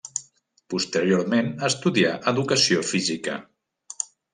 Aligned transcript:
Posteriorment 0.73 1.53
estudià 1.69 2.17
educació 2.35 2.85
física. 2.93 3.41